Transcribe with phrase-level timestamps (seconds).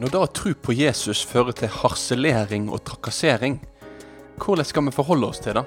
[0.00, 3.58] Når da tro på Jesus fører til harselering og trakassering,
[4.38, 5.64] hvordan skal vi forholde oss til det?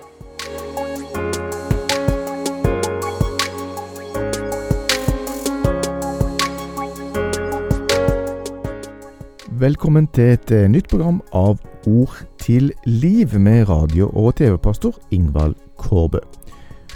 [9.64, 15.56] Velkommen til et eh, nytt program av Ord til liv med radio- og TV-pastor Ingvald
[15.76, 16.20] Kårbø.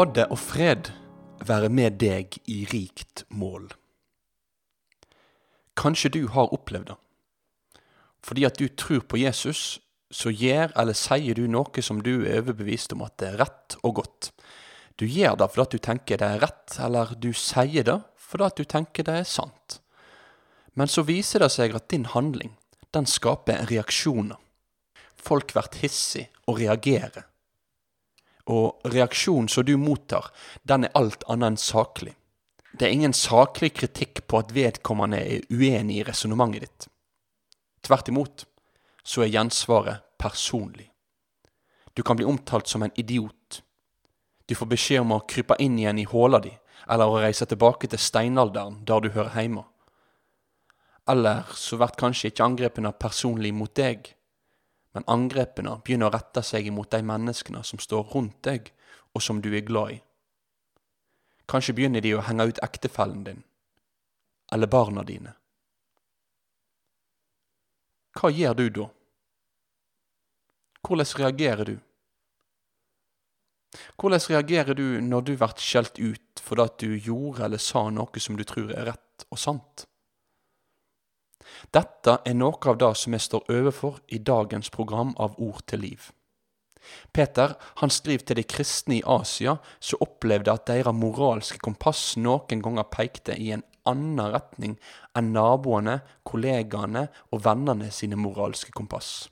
[0.00, 0.88] Nåde og fred
[1.44, 3.66] være med deg i rikt mål.
[5.76, 6.96] Kanskje du har opplevd det.
[8.24, 9.76] Fordi at du tror på Jesus,
[10.08, 13.76] så gjør eller sier du noe som du er overbevist om at det er rett
[13.82, 14.30] og godt.
[14.96, 18.48] Du gjør det fordi at du tenker det er rett, eller du sier det fordi
[18.48, 19.80] at du tenker det er sant.
[20.72, 22.54] Men så viser det seg at din handling,
[22.96, 24.40] den skaper reaksjoner.
[25.20, 27.28] Folk blir hissige og reagerer
[28.46, 30.30] og reaksjonen som du mottar,
[30.62, 32.14] den er alt annet enn saklig.
[32.72, 36.86] Det er ingen saklig kritikk på at vedkommende er uenig i resonnementet ditt.
[37.82, 38.46] Tvert imot
[39.02, 40.90] så er gjensvaret personlig.
[41.94, 43.62] Du kan bli omtalt som en idiot.
[44.46, 46.52] Du får beskjed om å krype inn igjen i håla di,
[46.90, 49.64] eller å reise tilbake til steinalderen, der du hører hjemme.
[51.10, 54.12] Eller så blir kanskje ikke angrepene personlig mot deg,
[54.94, 58.72] men angrepene begynner å rette seg imot de menneskene som står rundt deg,
[59.14, 59.98] og som du er glad i.
[61.50, 63.44] Kanskje begynner de å henge ut ektefellen din,
[64.52, 65.34] eller barna dine.
[68.18, 68.88] Hva gjør du da?
[70.86, 71.76] Hvordan reagerer du?
[74.00, 78.22] Hvordan reagerer du når du blir skjelt ut fordi at du gjorde eller sa noe
[78.22, 79.86] som du tror er rett og sant?
[81.74, 85.84] Dette er noe av det som vi står overfor i dagens program av Ord til
[85.84, 86.10] liv.
[87.12, 92.62] Peter han skriver til de kristne i Asia som opplevde at deres moralske kompass noen
[92.64, 94.76] ganger pekte i en annen retning
[95.16, 99.28] enn naboene, kollegaene og vennene sine moralske kompass.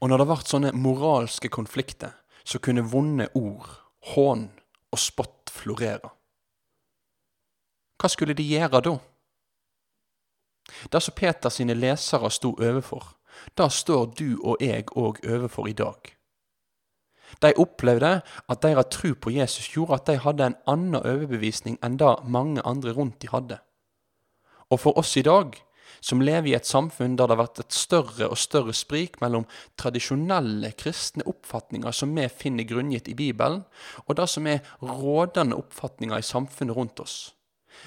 [0.00, 2.12] Og når det ble sånne moralske konflikter,
[2.44, 3.70] så kunne vonde ord,
[4.12, 4.48] hån
[4.92, 6.10] og spott florere.
[7.96, 8.98] Hva skulle de gjøre da?
[10.92, 13.14] Det som Peter sine lesere sto overfor,
[13.58, 16.14] det står du og jeg òg overfor i dag.
[17.42, 21.98] De opplevde at deres tro på Jesus gjorde at de hadde en annen overbevisning enn
[21.98, 23.58] det mange andre rundt de hadde.
[24.70, 25.56] Og for oss i dag,
[26.04, 29.46] som lever i et samfunn der det har vært et større og større sprik mellom
[29.80, 33.64] tradisjonelle kristne oppfatninger som vi finner grunngitt i Bibelen,
[34.04, 37.34] og det som er rådende oppfatninger i samfunnet rundt oss,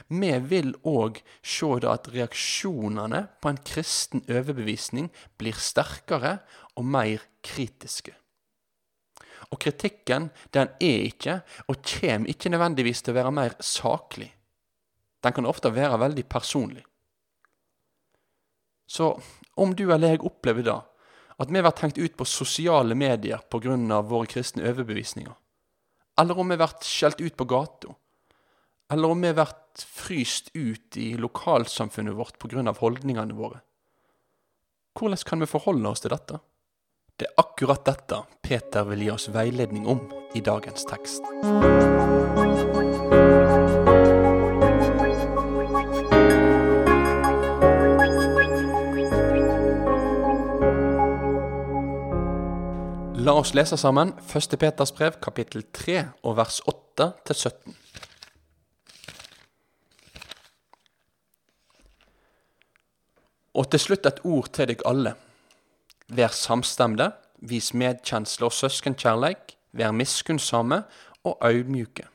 [0.07, 6.39] vi vil òg se at reaksjonene på en kristen overbevisning blir sterkere
[6.77, 8.13] og mer kritiske.
[9.51, 14.29] Og kritikken den er ikke, og kommer ikke nødvendigvis til å være mer saklig.
[15.23, 16.83] Den kan ofte være veldig personlig.
[18.87, 19.11] Så
[19.55, 20.81] om du eller jeg opplever da
[21.37, 24.01] at vi blir hengt ut på sosiale medier pga.
[24.01, 25.33] våre kristne overbevisninger,
[26.17, 27.93] eller om vi blir skjelt ut på gata,
[28.89, 32.73] eller om vi blir fryst ut i lokalsamfunnet vårt pga.
[32.79, 33.61] holdningene våre.
[34.97, 36.39] Hvordan kan vi forholde oss til dette?
[37.17, 40.01] Det er akkurat dette Peter vil gi oss veiledning om
[40.35, 41.25] i dagens tekst.
[53.27, 54.53] La oss lese sammen 1.
[54.61, 57.75] Peters brev, kapittel 3, og vers 8 til 17.
[63.57, 65.15] Og til slutt et ord til deg alle.
[66.13, 67.09] Vær samstemte,
[67.41, 70.83] vis medkjensle og søskenkjærleik, vær miskunnsomme
[71.25, 72.05] og audmjuke.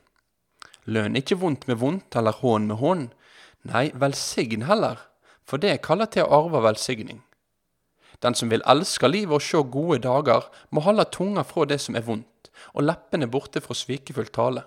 [0.85, 3.03] Lønn ikke vondt med vondt eller hån med hån,
[3.69, 4.99] nei, velsign heller,
[5.47, 7.21] for det kaller til å arve velsigning.
[8.23, 11.95] Den som vil elske livet og sjå gode dager, må holde tunga fra det som
[11.99, 14.63] er vondt, og leppene borte fra svikefull tale.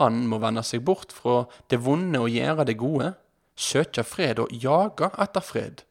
[0.00, 3.12] Han må vende seg bort fra det vonde og gjøre det gode,
[3.56, 5.84] søkja fred og jaga etter fred.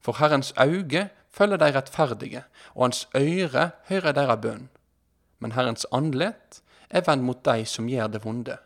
[0.00, 4.68] For Herrens auge følger de rettferdige, og hans øyre hører deres bønn.
[5.38, 8.56] Men Herrens andlet er venn mot de som gjør det vonde.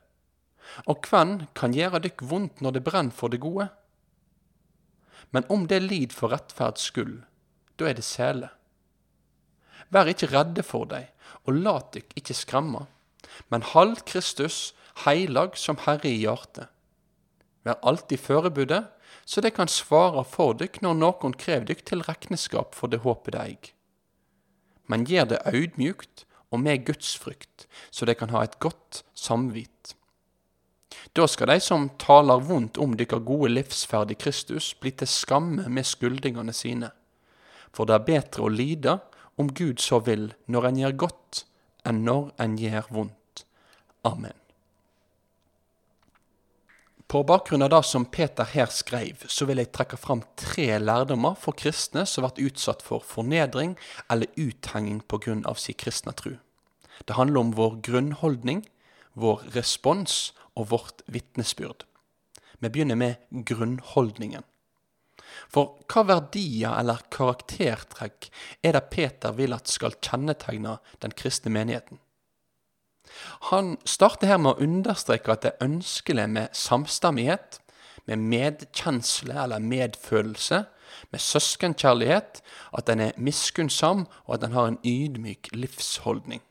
[0.86, 3.68] Og hvem kan gjøre dykk vondt når det brenner for det gode?
[5.30, 7.22] Men om det lid for rettferds skyld,
[7.78, 8.50] da er det sele.
[9.90, 11.06] Vær ikke redde for dei,
[11.46, 12.84] og lat dykk ikke skremme,
[13.50, 14.74] men hold Kristus
[15.04, 16.68] heilag som Herre i hjertet.
[17.66, 18.84] Vær alltid førebudde,
[19.24, 23.36] så det kan svare for dykk når nokon krev dykk til rekneskap for det håpet
[23.36, 23.72] de eig.
[24.90, 29.94] Men gjer det audmjukt og med gudsfrykt, så de kan ha et godt samvit.
[31.14, 35.68] Da skal de som taler vondt om dykkar gode livsferd i Kristus, bli til skamme
[35.68, 36.90] med skyldningene sine.
[37.70, 38.98] For det er bedre å lide,
[39.38, 41.44] om Gud så vil, når en gjør godt,
[41.86, 43.46] enn når en gjør vondt.
[44.04, 44.39] Amen.
[47.10, 51.34] På bakgrunn av det som Peter her skrev, så vil jeg trekke fram tre lærdommer
[51.42, 53.72] for kristne som blir utsatt for fornedring
[54.06, 55.54] eller uthenging pga.
[55.56, 56.36] sin kristne tro.
[57.04, 58.62] Det handler om vår grunnholdning,
[59.14, 61.82] vår respons og vårt vitnesbyrd.
[62.60, 64.46] Vi begynner med grunnholdningen.
[65.50, 68.30] For hva verdier eller karaktertrekk
[68.62, 71.98] er det Peter vil at skal kjennetegne den kristne menigheten?
[73.50, 77.60] Han starter her med å understreke at det er ønskelig med samstemmighet,
[78.06, 80.64] med medkjensle eller medfølelse,
[81.10, 82.40] med søskenkjærlighet,
[82.76, 86.42] at en er miskunnsam, og at en har en ydmyk livsholdning.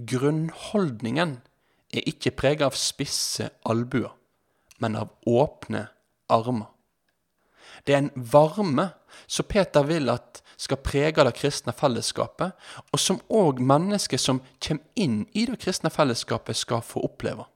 [0.00, 1.38] Grunnholdningen
[1.92, 4.12] er ikke preget av spisse albuer,
[4.80, 5.86] men av åpne
[6.30, 6.70] armer.
[7.84, 8.90] Det er en varme
[9.26, 12.52] som Peter vil at skal prege det kristne fellesskapet,
[12.92, 17.46] og som òg mennesker som kommer inn i det kristne fellesskapet, skal få oppleve.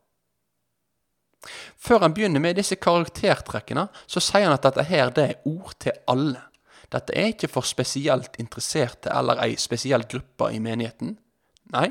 [1.77, 5.75] Før han begynner med disse karaktertrekkene, så sier han at dette her det er ord
[5.85, 6.41] til alle.
[6.93, 11.19] Dette er ikke for spesielt interesserte eller ei spesiell gruppe i menigheten.
[11.75, 11.91] Nei,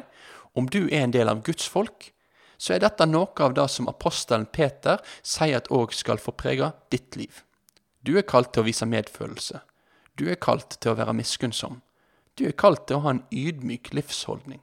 [0.57, 2.09] om du er en del av Guds folk,
[2.57, 6.71] så er dette noe av det som apostelen Peter sier at òg skal få prege
[6.93, 7.43] ditt liv.
[8.05, 9.61] Du er kalt til å vise medfølelse.
[10.19, 11.79] Du er kalt til å være miskunnsom.
[12.37, 14.61] Du er kalt til å ha en ydmyk livsholdning.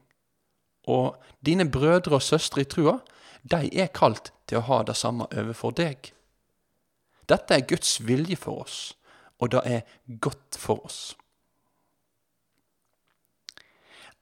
[0.91, 2.99] Og dine brødre og søstre i trua,
[3.43, 6.13] de er kalt til å ha det samme overfor deg.
[7.31, 8.79] Dette er Guds vilje for oss,
[9.39, 11.01] og det er godt for oss.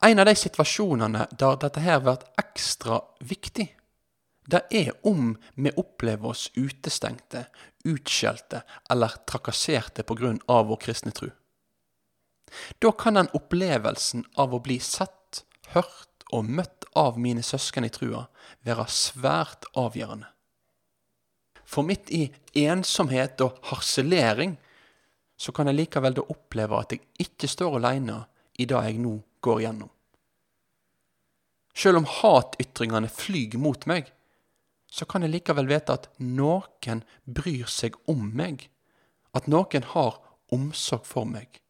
[0.05, 3.67] En av de situasjonene der dette her blir ekstra viktig,
[4.49, 7.45] det er om vi opplever oss utestengte,
[7.85, 10.05] utskjelte eller trakasserte
[10.47, 11.29] av vår kristne tro.
[12.81, 17.93] Da kan den opplevelsen av å bli sett, hørt og møtt av mine søsken i
[17.93, 18.25] trua
[18.65, 20.31] være svært avgjørende.
[21.69, 22.25] For midt i
[22.65, 24.57] ensomhet og harselering
[25.37, 28.23] så kan jeg likevel da oppleve at jeg ikke står alene
[28.57, 29.91] i det jeg nå går igjennom.
[31.77, 34.09] Selv om hatytringene flyr mot meg,
[34.91, 38.69] så kan jeg likevel vite at noen bryr seg om meg,
[39.37, 40.21] at noen har
[40.55, 41.61] omsorg for meg.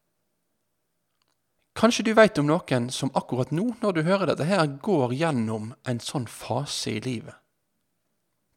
[1.79, 5.75] Kanskje du veit om noen som akkurat nå, når du hører dette her, går gjennom
[5.87, 7.37] en sånn fase i livet.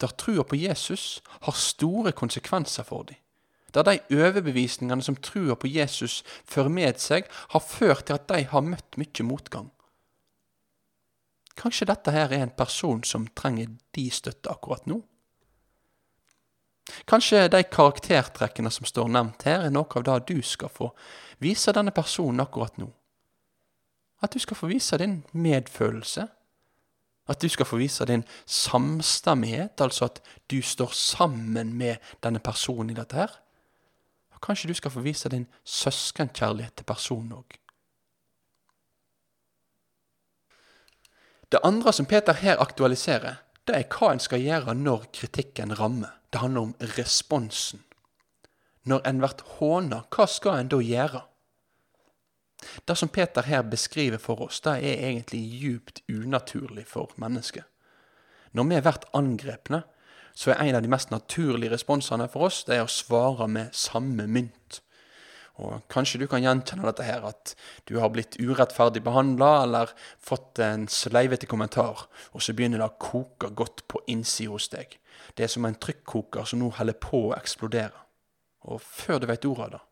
[0.01, 3.19] Der trua på Jesus har store konsekvenser for dem.
[3.71, 8.41] Der de overbevisningene som trua på Jesus fører med seg, har ført til at de
[8.49, 9.69] har møtt mye motgang.
[11.59, 15.01] Kanskje dette her er en person som trenger de støtte akkurat nå?
[17.07, 20.91] Kanskje de karaktertrekkene som står nevnt her, er noe av det du skal få
[21.43, 22.89] vise denne personen akkurat nå.
[24.21, 26.27] At du skal få vise din medfølelse.
[27.29, 32.89] At du skal få vise din samstemmighet, altså at du står sammen med denne personen
[32.89, 33.33] i dette her.
[34.35, 37.57] Og kanskje du skal få vise din søskenkjærlighet til personen òg.
[41.51, 46.13] Det andre som Peter her aktualiserer, det er hva en skal gjøre når kritikken rammer.
[46.31, 47.83] Det handler om responsen.
[48.87, 51.25] Når en blir håna, hva skal en da gjøre?
[52.87, 57.67] Det som Peter her beskriver for oss, det er egentlig djupt unaturlig for mennesket.
[58.53, 59.83] Når vi blir angrepne,
[60.33, 63.75] så er en av de mest naturlige responsene for oss det er å svare med
[63.75, 64.55] samme mynt.
[65.61, 67.53] Og Kanskje du kan gjenkjenne dette her, at
[67.89, 72.99] du har blitt urettferdig behandla eller fått en sleivete kommentar, og så begynner det å
[73.01, 74.97] koke godt på innsida hos deg.
[75.37, 78.07] Det er som en trykkoker som nå holder på å eksplodere.
[78.71, 79.83] Og før du vet ordet av det,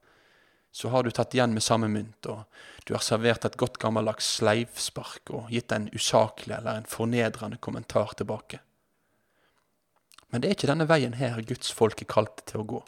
[0.71, 2.43] så har du tatt igjen med samme mynt, og
[2.85, 8.13] du har servert et godt gammeldags sleivspark og gitt en usaklig eller en fornedrende kommentar
[8.17, 8.61] tilbake.
[10.29, 12.83] Men det er ikke denne veien her Guds folk er kalt til å gå.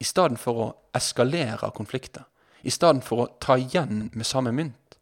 [0.00, 2.26] I stedet for å eskalere konflikter,
[2.62, 4.98] i stedet for å ta igjen med samme mynt,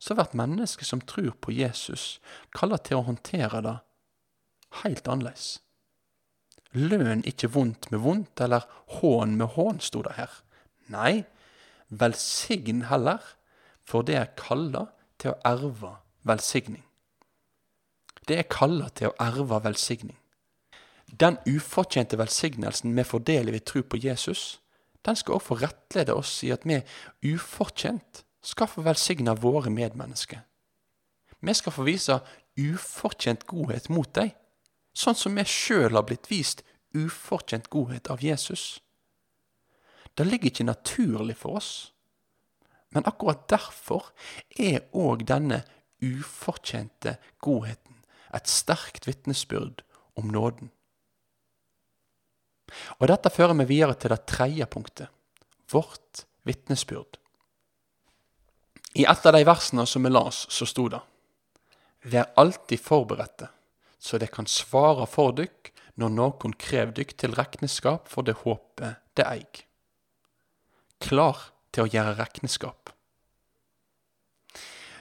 [0.00, 2.18] så blir mennesket som tror på Jesus,
[2.56, 3.76] kalt til å håndtere det
[4.82, 5.58] helt annerledes.
[6.72, 8.64] Lønn ikke vondt med vondt, eller
[9.00, 10.30] hån med hån, sto det her.
[10.90, 11.24] Nei,
[11.90, 13.20] velsign heller,
[13.82, 14.86] for det er kalla
[15.18, 16.84] til å erve velsigning.
[18.28, 20.19] Det er kalla til å erve velsigning.
[21.10, 24.60] Den ufortjente velsignelsen vi får del i ved tro på Jesus,
[25.02, 26.78] den skal også få rettlede oss i at vi
[27.32, 30.44] ufortjent skal få velsigne våre medmennesker.
[31.40, 32.20] Vi skal få vise
[32.60, 34.30] ufortjent godhet mot dem,
[34.92, 36.62] sånn som vi sjøl har blitt vist
[36.96, 38.80] ufortjent godhet av Jesus.
[40.14, 41.70] Det ligger ikke naturlig for oss,
[42.90, 44.10] men akkurat derfor
[44.58, 45.62] er òg denne
[46.02, 48.02] ufortjente godheten
[48.34, 49.84] et sterkt vitnesbyrd
[50.18, 50.70] om nåden.
[52.98, 55.08] Og Dette fører meg videre til det tredje punktet,
[55.70, 57.18] vårt vitnesbyrd.
[58.98, 61.00] I et av de versene som vi las, så sto det
[62.10, 63.50] Vær alltid forberedte,
[64.00, 65.68] så det kan svare for dykk
[66.00, 69.64] når noen krev dykk til regnskap for det håpet det eig.
[71.04, 72.94] Klar til å gjøre regnskap.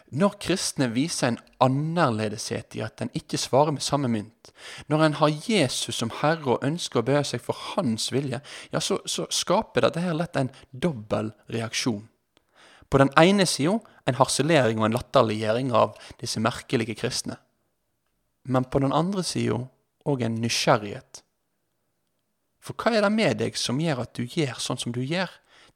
[0.09, 4.49] Når kristne viser en annerledeshet i at en ikke svarer med samme mynt,
[4.89, 8.41] når en har Jesus som Herre og ønsker å bøye seg for Hans vilje,
[8.73, 12.07] ja, så, så skaper dette her lett en dobbel reaksjon.
[12.89, 13.77] På den ene sida
[14.09, 17.37] en harselering og en latterliggjøring av disse merkelige kristne.
[18.49, 19.61] Men på den andre sida
[20.09, 21.21] òg en nysgjerrighet.
[22.65, 25.29] For hva er det med deg som gjør at du gjør sånn som du gjør,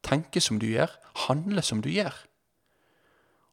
[0.04, 0.90] tenker som du gjør,
[1.28, 2.16] handler som du gjør?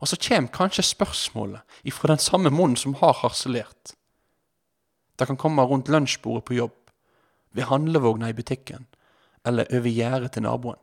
[0.00, 3.94] Og så kommer kanskje spørsmålet ifra den samme munnen som har harselert.
[5.18, 6.76] Det kan komme rundt lunsjbordet på jobb,
[7.52, 8.86] ved handlevogna i butikken
[9.46, 10.78] eller over gjerdet til naboen.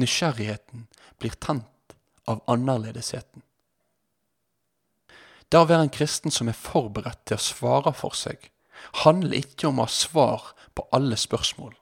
[0.00, 0.86] Nysgjerrigheten
[1.18, 1.94] blir tent
[2.30, 3.42] av annerledesheten.
[5.50, 8.38] Det å være en kristen som er forberedt til å svare for seg,
[9.02, 11.74] handler ikke om å ha svar på alle spørsmål.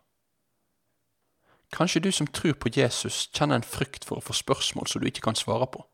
[1.74, 5.08] Kanskje du som tror på Jesus, kjenner en frykt for å få spørsmål som du
[5.10, 5.84] ikke kan svare på.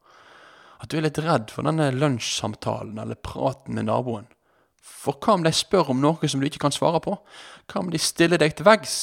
[0.83, 4.29] At du er litt redd for denne lunsjsamtalen eller praten med naboen.
[4.85, 7.17] For hva om de spør om noe som du ikke kan svare på?
[7.67, 8.97] Hva om de stiller deg til veggs?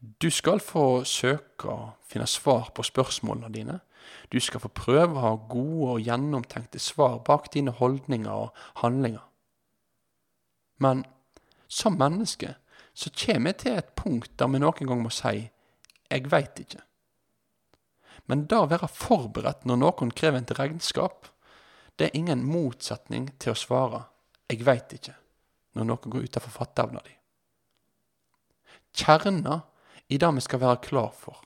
[0.00, 3.78] Du skal få søke å finne svar på spørsmålene dine.
[4.32, 9.22] Du skal få prøve å ha gode og gjennomtenkte svar bak dine holdninger og handlinger.
[10.82, 11.04] Men
[11.68, 12.56] som menneske
[12.94, 15.50] så kommer vi til et punkt der vi noen gang må si
[16.10, 16.82] 'jeg veit ikke'.
[18.26, 21.26] Men det å være forberedt når noen krever til regnskap,
[21.98, 24.04] det er ingen motsetning til å svare
[24.48, 25.16] 'jeg veit ikke'
[25.74, 27.16] når noen går utenfor fatteevna di.
[28.92, 29.62] Kjerna
[30.08, 31.40] i det vi skal være klar for,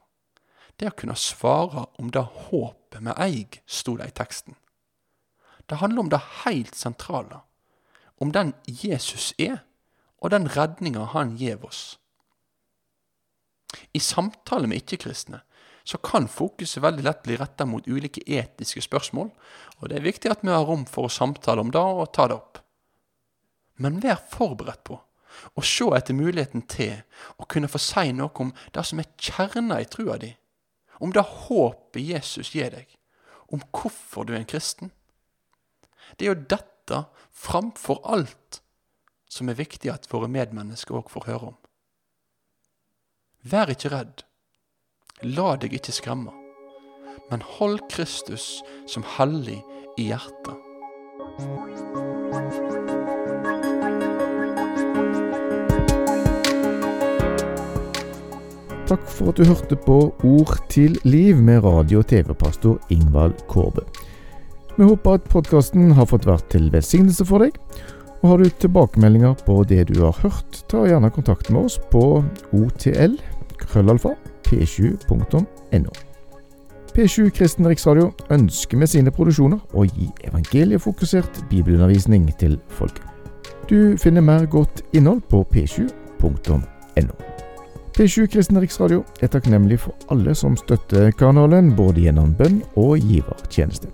[0.76, 4.57] det er å kunne svare om det håpet vi eier, sto det i teksten.
[5.67, 7.41] Det handler om det helt sentrale,
[8.19, 9.65] om den Jesus er
[10.23, 11.82] og den redninga han gjev oss.
[13.92, 15.42] I samtale med ikke-kristne
[15.87, 19.28] så kan fokuset veldig lett bli retta mot ulike etiske spørsmål,
[19.78, 22.26] og det er viktig at vi har rom for å samtale om det og ta
[22.26, 22.58] det opp.
[23.78, 24.99] Men vær forberedt på
[25.54, 26.96] å se etter muligheten til
[27.38, 30.32] å kunne få si noe om det som er kjerna i trua di,
[30.99, 32.88] om det håpet Jesus gir deg,
[33.52, 34.90] om hvorfor du er en kristen.
[36.16, 37.02] Det er jo dette
[37.37, 38.62] framfor alt
[39.28, 41.56] som er viktig at våre medmennesker òg får høre om.
[43.47, 44.25] Vær ikke redd.
[45.23, 46.35] La deg ikke skremme.
[47.30, 49.61] Men hold Kristus som hellig
[49.99, 50.54] i hjertet.
[58.87, 63.83] Takk for at du hørte på Ord til liv med radio- og TV-pastor Ingvald Kårbe.
[64.76, 67.56] Vi håper at podkasten har fått vært til velsignelse for deg.
[68.23, 72.23] Og Har du tilbakemeldinger på det du har hørt, ta gjerne kontakt med oss på
[72.56, 73.18] otl
[73.61, 74.14] krøllalfa
[74.46, 75.90] p7.no.
[76.96, 83.04] P7 Kristen Riksradio ønsker med sine produksjoner å gi evangeliefokusert bibelundervisning til folket.
[83.68, 86.62] Du finner mer godt innhold på p7.no.
[87.96, 93.88] P7 Kristen Riksradio er takknemlig for alle som støtter kanalen, både gjennom bønn og givertjeneste.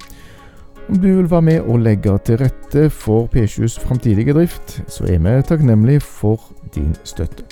[0.89, 5.19] Om du vil være med og legge til rette for P7s framtidige drift, så er
[5.19, 6.41] vi takknemlige for
[6.75, 7.45] din støtte.